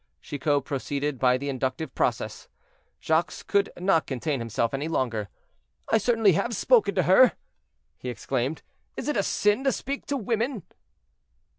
[0.19, 2.47] Chicot proceeded by the inductive process.
[2.99, 5.29] Jacques could not contain himself any longer.
[5.89, 7.33] "I certainty have spoken to her!"
[7.99, 8.63] he exclaimed;
[8.97, 10.63] "is it a sin to speak to women?"